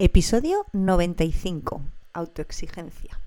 [0.00, 1.82] Episodio 95.
[2.12, 3.20] Autoexigencia.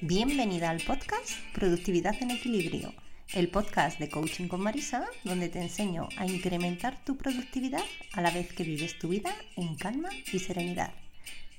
[0.00, 2.94] Bienvenida al podcast Productividad en Equilibrio,
[3.34, 8.30] el podcast de Coaching con Marisa, donde te enseño a incrementar tu productividad a la
[8.30, 10.94] vez que vives tu vida en calma y serenidad.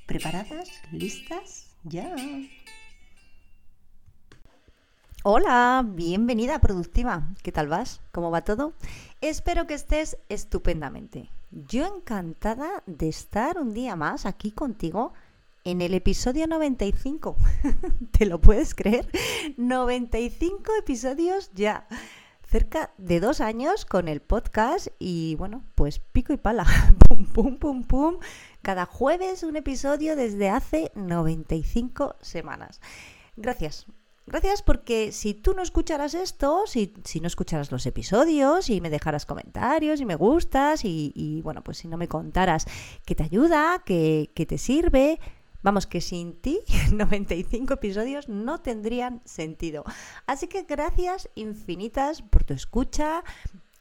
[0.07, 0.67] ¿Preparadas?
[0.91, 1.67] ¿Listas?
[1.83, 2.15] ¡Ya!
[5.23, 7.29] Hola, bienvenida productiva.
[7.43, 8.01] ¿Qué tal vas?
[8.11, 8.73] ¿Cómo va todo?
[9.21, 11.29] Espero que estés estupendamente.
[11.51, 15.13] Yo encantada de estar un día más aquí contigo
[15.63, 17.35] en el episodio 95.
[18.17, 19.07] ¿Te lo puedes creer?
[19.57, 21.87] 95 episodios ya.
[22.47, 26.65] Cerca de dos años con el podcast y bueno, pues pico y pala.
[27.07, 28.17] pum, pum, pum, pum.
[28.63, 32.81] Cada jueves un episodio desde hace 95 semanas.
[33.37, 33.85] Gracias,
[34.27, 39.25] Gracias porque si tú no escucharas esto, si, no escucharas los episodios y me dejaras
[39.25, 42.65] comentarios y me gustas y, bueno, pues si no me contaras
[43.05, 45.19] que te ayuda, que, que te sirve,
[45.63, 46.59] vamos que sin ti
[46.93, 49.83] 95 episodios no tendrían sentido.
[50.27, 53.23] Así que gracias infinitas por tu escucha,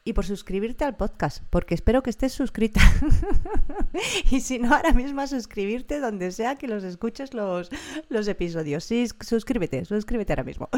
[0.03, 2.81] y por suscribirte al podcast, porque espero que estés suscrita.
[4.31, 7.69] y si no, ahora mismo a suscribirte donde sea que los escuches los,
[8.09, 8.83] los episodios.
[8.83, 10.69] Sí, suscríbete, suscríbete ahora mismo.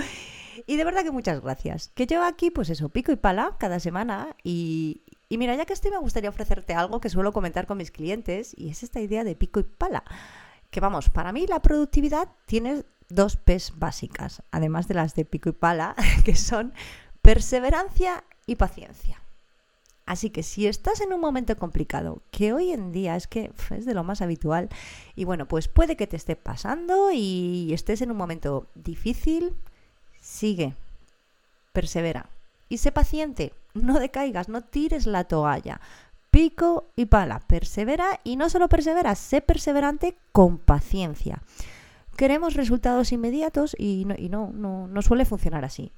[0.68, 1.92] Y de verdad que muchas gracias.
[1.96, 4.36] Que yo aquí, pues eso, pico y pala cada semana.
[4.44, 7.92] Y, y mira, ya que estoy, me gustaría ofrecerte algo que suelo comentar con mis
[7.92, 10.04] clientes, y es esta idea de pico y pala.
[10.70, 15.50] Que vamos, para mí la productividad tiene dos P's básicas, además de las de pico
[15.50, 16.74] y pala, que son
[17.22, 19.22] perseverancia y paciencia.
[20.06, 23.86] Así que si estás en un momento complicado, que hoy en día es que es
[23.86, 24.68] de lo más habitual,
[25.16, 29.56] y bueno, pues puede que te esté pasando y estés en un momento difícil,
[30.20, 30.76] sigue,
[31.72, 32.30] persevera
[32.68, 35.80] y sé paciente, no decaigas, no tires la toalla.
[36.32, 41.44] Pico y pala, persevera y no solo persevera, sé perseverante con paciencia.
[42.18, 45.92] Queremos resultados inmediatos y no, no suele funcionar así.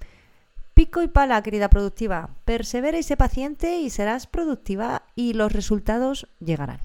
[0.76, 2.32] Pico y pala, querida productiva.
[2.44, 6.82] Persevera y sé paciente y serás productiva y los resultados llegarán.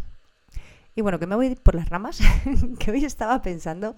[0.94, 2.20] Y bueno, que me voy por las ramas,
[2.78, 3.96] que hoy estaba pensando,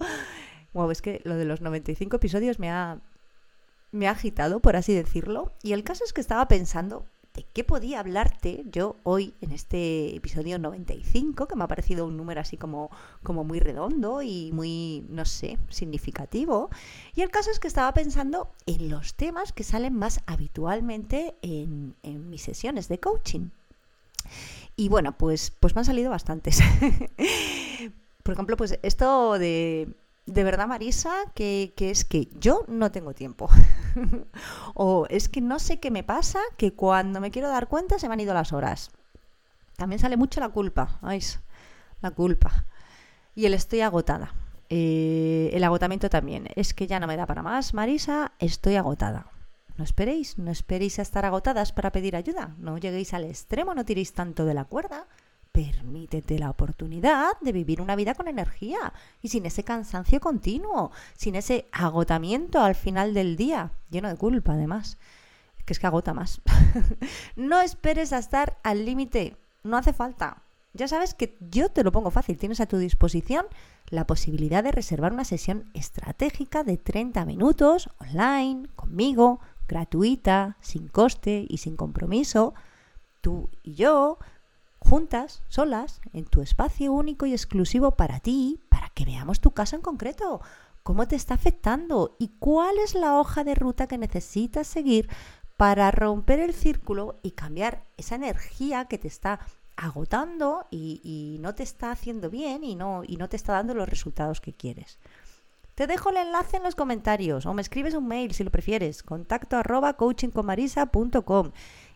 [0.73, 3.01] wow, es que lo de los 95 episodios me ha,
[3.91, 5.53] me ha agitado, por así decirlo.
[5.61, 10.15] Y el caso es que estaba pensando de qué podía hablarte yo hoy en este
[10.15, 12.91] episodio 95, que me ha parecido un número así como,
[13.23, 16.69] como muy redondo y muy, no sé, significativo.
[17.15, 21.95] Y el caso es que estaba pensando en los temas que salen más habitualmente en,
[22.29, 23.49] mis sesiones de coaching.
[24.75, 26.59] Y bueno, pues, pues me han salido bastantes.
[28.23, 29.89] Por ejemplo, pues esto de
[30.25, 33.49] de verdad, Marisa, que, es que yo no tengo tiempo.
[34.73, 38.07] o es que no sé qué me pasa, que cuando me quiero dar cuenta se
[38.07, 38.91] me han ido las horas.
[39.75, 40.99] También sale mucho la culpa.
[41.01, 41.21] Ay,
[42.01, 42.65] la culpa.
[43.35, 44.33] Y el estoy agotada.
[44.69, 46.47] Eh, el agotamiento también.
[46.55, 49.27] Es que ya no me da para más, Marisa, estoy agotada.
[49.75, 52.55] No esperéis, no esperéis a estar agotadas para pedir ayuda.
[52.59, 55.07] No lleguéis al extremo, no tiréis tanto de la cuerda
[55.53, 58.91] permítete la oportunidad de vivir una vida con energía
[59.21, 64.53] y sin ese cansancio continuo, sin ese agotamiento al final del día, lleno de culpa
[64.53, 64.97] además,
[65.63, 66.41] que es que agota más.
[67.35, 70.41] no esperes a estar al límite, no hace falta.
[70.73, 73.45] Ya sabes que yo te lo pongo fácil, tienes a tu disposición
[73.89, 81.45] la posibilidad de reservar una sesión estratégica de 30 minutos online, conmigo, gratuita, sin coste
[81.47, 82.55] y sin compromiso.
[83.21, 84.17] Tú y yo
[84.83, 89.75] juntas, solas, en tu espacio único y exclusivo para ti, para que veamos tu caso
[89.75, 90.41] en concreto,
[90.83, 95.09] cómo te está afectando y cuál es la hoja de ruta que necesitas seguir
[95.57, 99.39] para romper el círculo y cambiar esa energía que te está
[99.75, 103.89] agotando y, no te está haciendo bien y no, y no te está dando los
[103.89, 104.99] resultados que quieres.
[105.75, 109.01] Te dejo el enlace en los comentarios o me escribes un mail si lo prefieres,
[109.01, 111.51] contacto arroba coachingconmarisa.com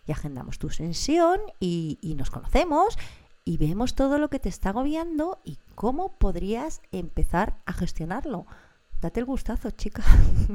[0.07, 2.97] y agendamos tu sesión y, nos conocemos
[3.45, 8.47] y vemos todo lo que te está agobiando y cómo podrías empezar a gestionarlo.
[8.99, 10.03] Date el gustazo, chica.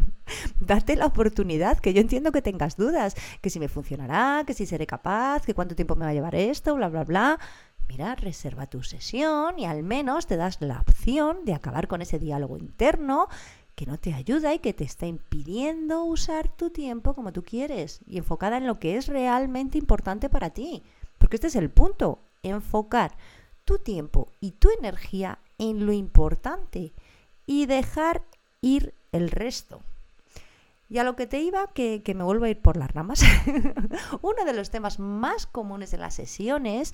[0.60, 4.66] Date la oportunidad, que yo entiendo que tengas dudas, que si me funcionará, que si
[4.66, 7.38] seré capaz, que cuánto tiempo me va a llevar esto, bla, bla, bla.
[7.88, 12.18] Mira, reserva tu sesión y al menos te das la opción de acabar con ese
[12.18, 13.28] diálogo interno
[13.74, 18.00] que no te ayuda y que te está impidiendo usar tu tiempo como tú quieres
[18.06, 20.82] y enfocada en lo que es realmente importante para ti.
[21.18, 23.16] Porque este es el punto, enfocar
[23.64, 26.92] tu tiempo y tu energía en lo importante
[27.46, 28.22] y dejar
[28.60, 29.82] ir el resto.
[30.88, 33.22] Y a lo que te iba, que, que me vuelvo a ir por las ramas,
[34.22, 36.92] uno de los temas más comunes en las sesiones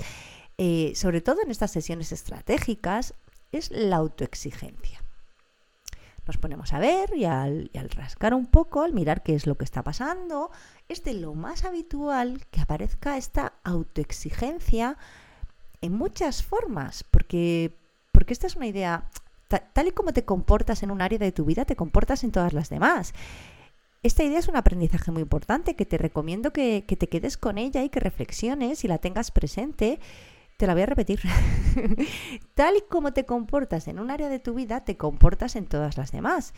[0.60, 3.14] eh, sobre todo en estas sesiones estratégicas,
[3.52, 5.02] es la autoexigencia.
[6.28, 9.64] Nos ponemos a ver y al, rascar un poco, al mirar qué es lo que
[9.64, 10.50] está pasando,
[10.86, 14.98] es de lo más habitual que aparezca esta autoexigencia
[15.80, 17.78] en muchas formas, porque,
[18.12, 19.08] porque esta es una idea,
[19.72, 22.52] tal y como te comportas en un área de tu vida, te comportas en todas
[22.52, 23.14] las demás.
[24.02, 27.82] Esta idea es un aprendizaje muy importante que te recomiendo que te quedes con ella
[27.84, 29.98] y que reflexiones y la tengas presente.
[30.58, 31.20] Te la voy a repetir.
[32.54, 35.96] Tal y como te comportas en un área de tu vida, te comportas en todas
[35.96, 36.52] las demás.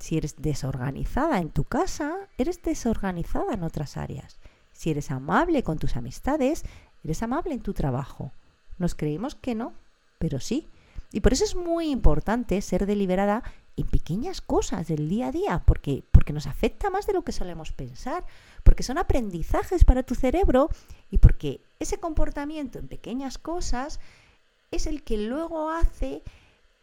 [0.00, 4.40] Si eres desorganizada en tu casa, eres desorganizada en otras áreas.
[4.72, 6.64] Si eres amable con tus amistades,
[7.04, 8.32] eres amable en tu trabajo.
[8.78, 9.72] Nos creímos que no,
[10.18, 10.68] pero sí.
[11.12, 13.44] Y por eso es muy importante ser deliberada
[13.76, 17.30] en pequeñas cosas del día a día, porque, porque nos afecta más de lo que
[17.30, 18.24] solemos pensar,
[18.64, 20.70] porque son aprendizajes para tu cerebro
[21.08, 21.18] y
[21.78, 24.00] ese comportamiento en pequeñas cosas
[24.70, 26.22] es el que luego hace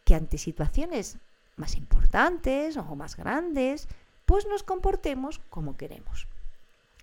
[0.04, 1.18] que ante situaciones
[1.56, 3.88] más importantes o más grandes,
[4.26, 6.26] pues nos comportemos como queremos.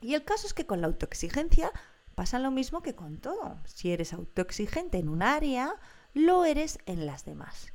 [0.02, 1.72] Y el caso es que con la autoexigencia
[2.20, 3.56] Pasa lo mismo que con todo.
[3.64, 5.74] Si eres autoexigente en un área,
[6.14, 7.72] lo eres en las demás.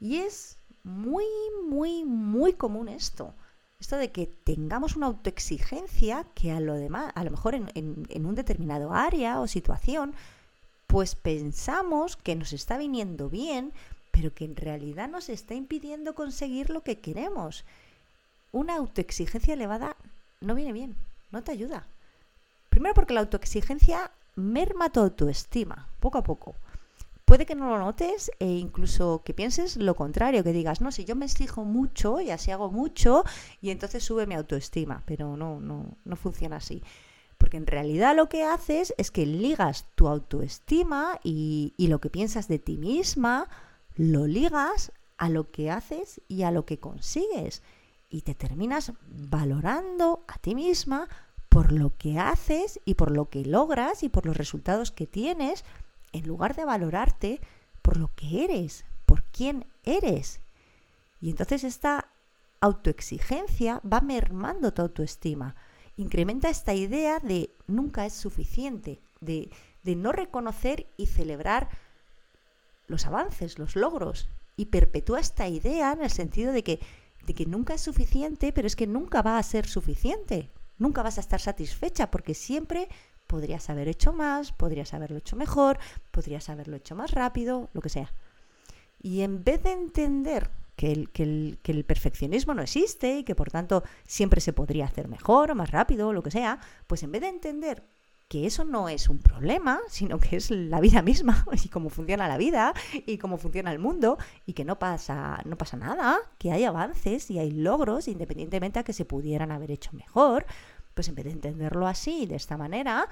[0.00, 1.24] Y es muy,
[1.68, 3.32] muy, muy común esto.
[3.78, 8.26] Esto de que tengamos una autoexigencia que a lo demás, a lo mejor en, en
[8.26, 10.14] un determinado área o situación,
[10.86, 13.72] pues pensamos que nos está viniendo bien,
[14.10, 17.64] pero que en realidad nos está impidiendo conseguir lo que queremos.
[18.50, 19.96] Una autoexigencia elevada
[20.40, 20.96] no viene bien,
[21.30, 21.86] no te ayuda.
[22.70, 26.54] Primero porque la autoexigencia merma tu autoestima, poco a poco.
[27.26, 31.04] Puede que no lo notes e incluso que pienses lo contrario, que digas, no, si
[31.04, 33.24] yo me exijo mucho y así hago mucho
[33.60, 36.84] y entonces sube mi autoestima, pero no, no, no funciona así.
[37.36, 42.10] Porque en realidad lo que haces es que ligas tu autoestima y, y lo que
[42.10, 43.48] piensas de ti misma,
[43.96, 47.64] lo ligas a lo que haces y a lo que consigues.
[48.08, 51.08] Y te terminas valorando a ti misma
[51.48, 55.64] por lo que haces y por lo que logras y por los resultados que tienes,
[56.16, 57.40] en lugar de valorarte
[57.82, 60.40] por lo que eres, por quién eres.
[61.20, 62.08] Y entonces esta
[62.60, 65.54] autoexigencia va mermando tu autoestima.
[65.96, 69.50] Incrementa esta idea de nunca es suficiente, de,
[69.82, 71.68] de no reconocer y celebrar
[72.86, 74.28] los avances, los logros.
[74.56, 76.80] Y perpetúa esta idea en el sentido de que,
[77.26, 80.50] de que nunca es suficiente, pero es que nunca va a ser suficiente.
[80.78, 82.88] Nunca vas a estar satisfecha porque siempre
[83.26, 85.78] podrías haber hecho más, podrías haberlo hecho mejor,
[86.10, 88.12] podrías haberlo hecho más rápido, lo que sea.
[89.00, 93.24] Y en vez de entender que el, que, el, que el, perfeccionismo no existe y
[93.24, 97.02] que por tanto siempre se podría hacer mejor o más rápido, lo que sea, pues
[97.02, 97.82] en vez de entender
[98.28, 102.28] que eso no es un problema, sino que es la vida misma y cómo funciona
[102.28, 102.74] la vida
[103.06, 107.30] y cómo funciona el mundo y que no pasa, no pasa nada, que hay avances
[107.30, 110.46] y hay logros independientemente a que se pudieran haber hecho mejor,
[110.96, 113.06] pues en vez de entenderlo así, de esta manera,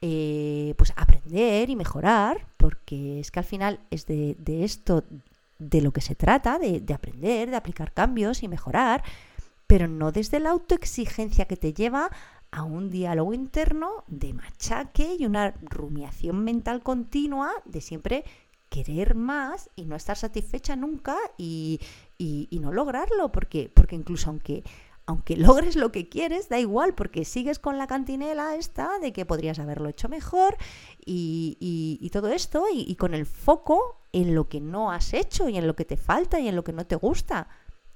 [0.00, 5.04] eh, pues aprender y mejorar, porque es que al final es de, de esto
[5.58, 9.04] de lo que se trata, de, de aprender, de aplicar cambios y mejorar,
[9.66, 12.10] pero no desde la autoexigencia que te lleva
[12.50, 18.24] a un diálogo interno de machaque y una rumiación mental continua de siempre
[18.70, 21.80] querer más y no estar satisfecha nunca y,
[22.16, 24.64] y, y no lograrlo, porque, porque incluso aunque,
[25.08, 29.24] aunque logres lo que quieres, da igual, porque sigues con la cantinela esta de que
[29.24, 30.58] podrías haberlo hecho mejor
[31.02, 35.66] y, todo esto, y, con el foco en lo que no has hecho y en
[35.66, 37.48] lo que te falta y en lo que no te gusta,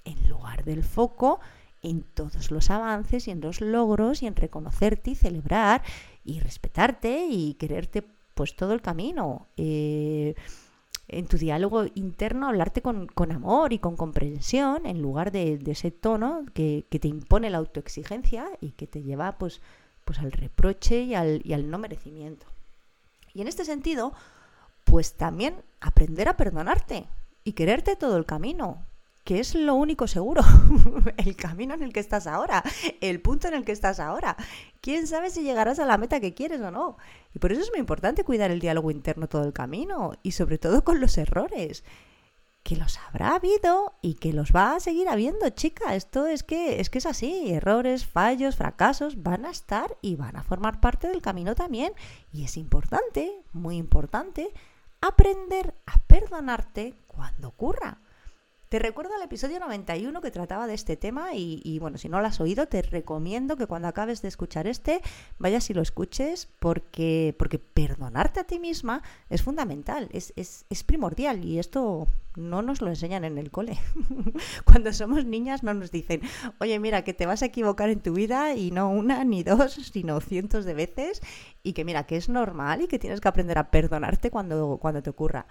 [0.07, 1.39] en lugar del foco
[1.83, 5.83] en todos los avances y en los logros y en reconocerte y celebrar
[6.25, 9.49] y respetarte y quererte pues todo el camino.
[9.59, 10.35] Eh,
[11.09, 16.45] en tu diálogo interno hablarte con, amor y con comprensión en lugar de, ese tono
[16.55, 19.61] que, te impone la autoexigencia y que te lleva pues,
[20.05, 22.47] pues al reproche y al, y al no merecimiento.
[23.35, 24.13] Y en este sentido,
[24.85, 27.07] pues también aprender a perdonarte
[27.45, 28.85] y quererte todo el camino,
[29.25, 30.43] que es lo único seguro,
[31.17, 32.63] el camino en el que estás ahora,
[33.01, 34.37] el punto en el que estás ahora.
[34.81, 36.97] ¿Quién sabe si llegarás a la meta que quieres o no?
[37.35, 40.59] Y por eso es muy importante cuidar el diálogo interno todo el camino y sobre
[40.59, 41.85] todo con los errores,
[42.65, 45.95] que los habrá habido y que los va a seguir habiendo, chica.
[45.95, 50.37] Esto es que es que es así, errores, fallos, fracasos van a estar y van
[50.37, 51.93] a formar parte del camino también
[52.33, 54.53] y es importante, muy importante
[55.01, 57.99] aprender a perdonarte cuando ocurra
[58.73, 62.27] Te recuerdo el episodio 91 que trataba de este tema y, bueno, si no lo
[62.27, 65.03] has oído, te recomiendo que cuando acabes de escuchar este,
[65.39, 70.85] vayas y lo escuches porque, porque perdonarte a ti misma es fundamental, es, es, es
[70.85, 73.79] primordial y esto no nos lo enseñan en el cole.
[74.65, 76.23] Cuando somos niñas no nos dicen,
[76.59, 79.75] oye, mira, que te vas a equivocar en tu vida y no una ni dos,
[79.93, 81.21] sino cientos de veces
[81.63, 85.03] y que mira, que es normal y que tienes que aprender a perdonarte cuando, cuando
[85.03, 85.47] te ocurra.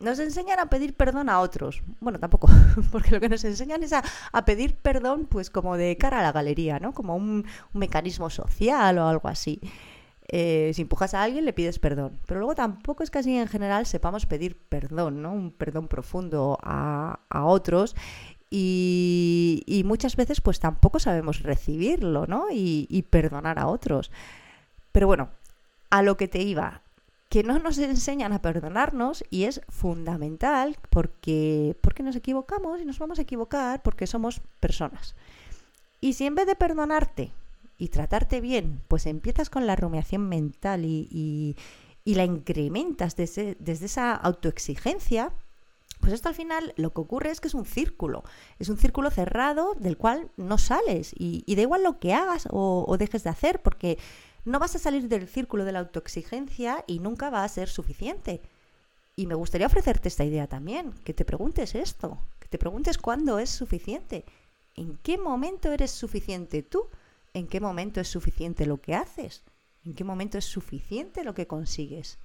[0.00, 1.82] Nos enseñan a pedir perdón a otros.
[2.00, 2.48] Bueno, tampoco,
[2.92, 4.02] porque lo que nos enseñan es a,
[4.44, 6.92] pedir perdón pues como de cara a la galería, ¿no?
[6.92, 9.60] Como un, mecanismo social o algo así.
[10.28, 12.18] Eh, si empujas a alguien le pides perdón.
[12.26, 15.32] Pero luego tampoco es que así en general sepamos pedir perdón, ¿no?
[15.32, 17.94] Un perdón profundo a, otros.
[18.50, 22.50] Y, muchas veces pues tampoco sabemos recibirlo, ¿no?
[22.50, 24.10] Y, y perdonar a otros.
[24.92, 25.30] Pero bueno,
[25.90, 26.83] a lo que te iba,
[27.34, 33.00] que no nos enseñan a perdonarnos y es fundamental porque, porque nos equivocamos y nos
[33.00, 35.16] vamos a equivocar porque somos personas.
[36.00, 37.32] Y si en vez de perdonarte
[37.76, 41.56] y tratarte bien, pues empiezas con la rumiación mental y,
[42.04, 45.32] y, la incrementas desde, desde esa autoexigencia,
[45.98, 48.22] pues esto al final lo que ocurre es que es un círculo,
[48.60, 52.84] es un círculo cerrado del cual no sales y, da igual lo que hagas o,
[52.86, 53.98] o dejes de hacer porque
[54.44, 58.42] no vas a salir del círculo de la autoexigencia y nunca va a ser suficiente.
[59.16, 63.38] Y me gustaría ofrecerte esta idea también, que te preguntes esto, que te preguntes cuándo
[63.38, 64.24] es suficiente.
[64.74, 66.88] ¿En qué momento eres suficiente tú?
[67.32, 69.42] ¿En qué momento es suficiente lo que haces?
[69.84, 72.18] ¿En qué momento es suficiente lo que consigues?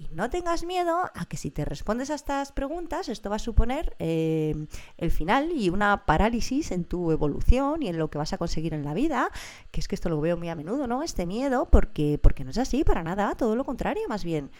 [0.00, 3.38] Y no tengas miedo a que si te respondes a estas preguntas, esto va a
[3.38, 4.66] suponer eh,
[4.96, 8.72] el final y una parálisis en tu evolución y en lo que vas a conseguir
[8.72, 9.30] en la vida,
[9.70, 11.02] que es que esto lo veo muy a menudo, ¿no?
[11.02, 14.50] Este miedo, porque, porque no es así, para nada, todo lo contrario, más bien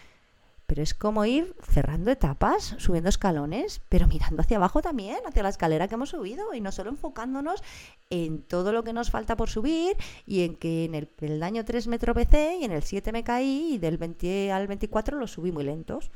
[0.71, 5.49] pero es como ir cerrando etapas, subiendo escalones, pero mirando hacia abajo también, hacia la
[5.49, 7.61] escalera que hemos subido y no solo enfocándonos
[8.09, 11.87] en todo lo que nos falta por subir y en que en el peldaño 3
[11.87, 15.51] me tropecé y en el 7 me caí y del 20 al 24 lo subí
[15.51, 16.09] muy lentos.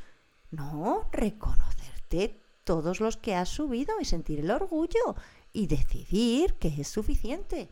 [0.52, 5.18] No, reconocerte todos los que has subido y sentir el orgullo
[5.52, 7.68] y decidir que es suficiente.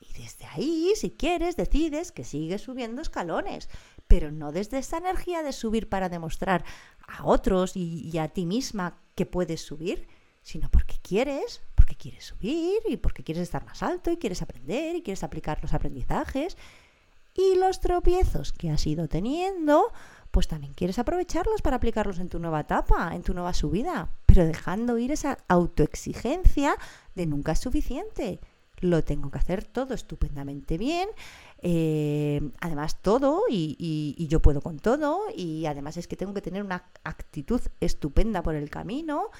[0.00, 3.68] Y desde ahí, si quieres, decides que sigues subiendo escalones,
[4.14, 6.64] pero no desde esa energía de subir para demostrar
[7.08, 10.06] a otros y, a ti misma que puedes subir,
[10.40, 14.94] sino porque quieres, porque quieres subir y porque quieres estar más alto y quieres aprender
[14.94, 16.56] y quieres aplicar los aprendizajes.
[17.34, 19.92] Y los tropiezos que has ido teniendo,
[20.30, 24.46] pues también quieres aprovecharlos para aplicarlos en tu nueva etapa, en tu nueva subida, pero
[24.46, 26.76] dejando ir esa autoexigencia
[27.16, 28.38] de nunca es suficiente.
[28.84, 31.08] Lo tengo que hacer todo estupendamente bien,
[31.62, 36.62] eh, además todo y, yo puedo con todo y además es que tengo que tener
[36.62, 39.30] una actitud estupenda por el camino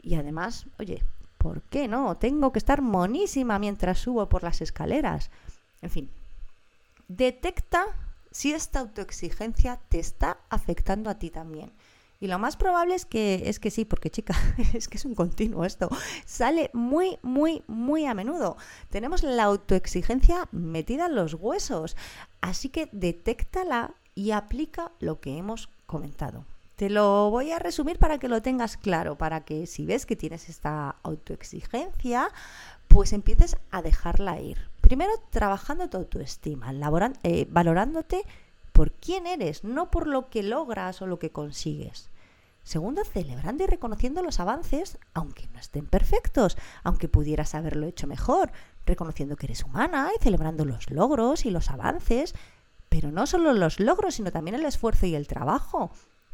[0.00, 1.02] y además, oye,
[1.38, 2.18] ¿por qué no?
[2.18, 5.32] Tengo que estar monísima mientras subo por las escaleras.
[5.82, 6.08] En fin,
[7.08, 7.86] detecta
[8.30, 11.72] si esta autoexigencia te está afectando a ti también.
[12.24, 14.34] Y lo más probable es que, es que sí, porque chica,
[14.72, 15.90] es que es un continuo esto.
[16.24, 18.56] Sale muy, muy, muy a menudo.
[18.88, 21.98] Tenemos la autoexigencia metida en los huesos.
[22.40, 26.46] Así que detéctala y aplica lo que hemos comentado.
[26.76, 30.16] Te lo voy a resumir para que lo tengas claro, para que si ves que
[30.16, 32.30] tienes esta autoexigencia,
[32.88, 34.56] pues empieces a dejarla ir.
[34.80, 36.72] Primero, trabajando tu autoestima,
[37.22, 38.22] eh, valorándote
[38.72, 42.08] por quién eres, no por lo que logras o lo que consigues.
[42.64, 48.52] Segundo, celebrando y reconociendo los avances, aunque no estén perfectos, aunque pudieras haberlo hecho mejor,
[48.86, 52.34] reconociendo que eres humana y celebrando los logros y los avances,
[52.88, 55.90] pero no solo los logros, sino también el esfuerzo y el trabajo.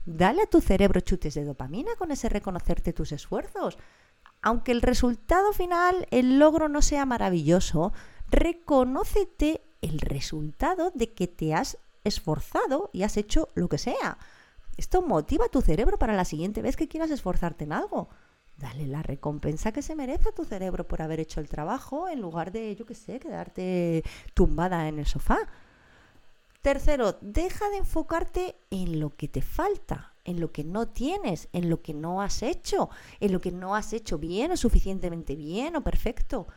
[0.06, 3.76] Dale a tu cerebro chutes de dopamina con ese reconocerte tus esfuerzos.
[4.40, 7.92] Aunque el resultado final, el logro no sea maravilloso,
[8.30, 14.18] reconócete el resultado de que te has esforzado y has hecho lo que sea.
[14.76, 18.08] Esto motiva a tu cerebro para la siguiente vez que quieras esforzarte en algo.
[18.56, 22.20] Dale la recompensa que se merece a tu cerebro por haber hecho el trabajo en
[22.20, 25.38] lugar de, yo qué sé, quedarte tumbada en el sofá.
[26.60, 31.70] Tercero, deja de enfocarte en lo que te falta, en lo que no tienes, en
[31.70, 35.76] lo que no has hecho, en lo que no has hecho bien o suficientemente bien
[35.76, 36.48] o perfecto.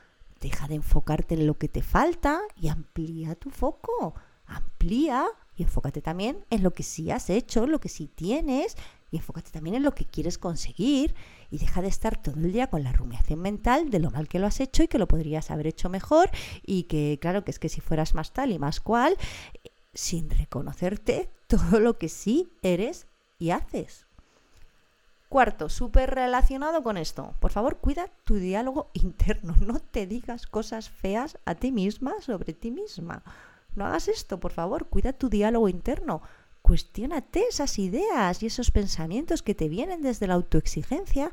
[0.42, 4.14] Deja de enfocarte en lo que te falta y amplía tu foco
[4.46, 8.76] amplía y enfócate también en lo que sí has hecho, lo que sí tienes
[9.12, 11.14] y enfócate también en lo que quieres conseguir
[11.52, 14.40] y deja de estar todo el día con la rumiación mental de lo mal que
[14.40, 16.32] lo has hecho y que lo podrías haber hecho mejor
[16.66, 19.18] y que claro que es que si fueras más tal y más cual,
[19.94, 23.06] sin reconocerte todo lo que sí eres
[23.38, 24.08] y haces.
[25.30, 27.34] Cuarto, súper relacionado con esto.
[27.40, 29.56] Por favor, cuida tu diálogo interno.
[29.60, 33.24] No te digas cosas feas a ti misma sobre ti misma.
[33.76, 34.88] No hagas esto, por favor.
[34.88, 36.22] Cuida tu diálogo interno.
[36.62, 41.32] Cuestiónate esas ideas y esos pensamientos que te vienen desde la autoexigencia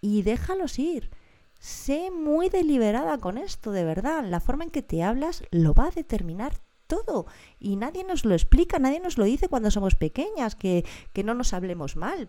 [0.00, 1.10] y déjalos ir.
[1.58, 4.24] Sé muy deliberada con esto, de verdad.
[4.24, 6.54] La forma en que te hablas lo va a determinar
[6.86, 7.26] todo.
[7.58, 11.34] Y nadie nos lo explica, nadie nos lo dice cuando somos pequeñas, que, que no
[11.34, 12.28] nos hablemos mal.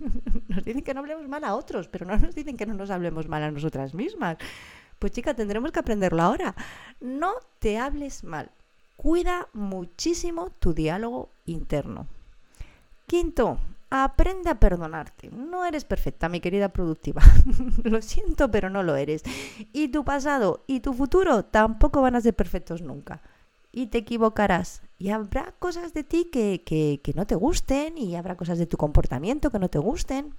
[0.48, 2.90] nos dicen que no hablemos mal a otros, pero no nos dicen que no nos
[2.90, 4.36] hablemos mal a nosotras mismas.
[4.98, 6.54] Pues chica, tendremos que aprenderlo ahora.
[7.00, 8.50] No te hables mal.
[9.02, 12.06] Cuida muchísimo tu diálogo interno.
[13.08, 13.58] Quinto,
[13.90, 15.28] aprende a perdonarte.
[15.28, 17.20] No eres perfecta, mi querida productiva.
[17.82, 19.24] lo siento, pero no lo eres.
[19.72, 23.20] Y tu pasado y tu futuro tampoco van a ser perfectos nunca
[23.72, 24.82] y te equivocarás.
[24.98, 28.76] Y habrá cosas de ti que, que, no te gusten y habrá cosas de tu
[28.76, 30.32] comportamiento que no te gusten.